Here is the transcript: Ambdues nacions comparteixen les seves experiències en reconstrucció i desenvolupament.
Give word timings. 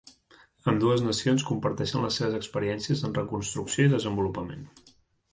Ambdues 0.71 1.01
nacions 1.07 1.43
comparteixen 1.49 2.01
les 2.05 2.17
seves 2.21 2.37
experiències 2.37 3.03
en 3.09 3.13
reconstrucció 3.19 3.85
i 3.85 3.93
desenvolupament. 3.93 4.65